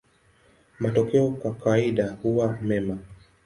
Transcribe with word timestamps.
Matokeo 0.79 1.31
kwa 1.31 1.53
kawaida 1.55 2.11
huwa 2.21 2.57
mema. 2.61 2.97